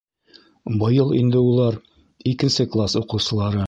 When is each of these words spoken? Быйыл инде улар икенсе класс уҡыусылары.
Быйыл 0.83 1.13
инде 1.19 1.43
улар 1.51 1.79
икенсе 2.35 2.71
класс 2.75 3.03
уҡыусылары. 3.05 3.59